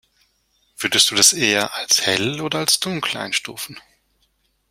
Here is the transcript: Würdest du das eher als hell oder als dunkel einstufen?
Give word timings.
Würdest 0.79 1.11
du 1.11 1.15
das 1.15 1.31
eher 1.31 1.75
als 1.75 2.03
hell 2.07 2.41
oder 2.41 2.57
als 2.57 2.79
dunkel 2.79 3.17
einstufen? 3.17 3.77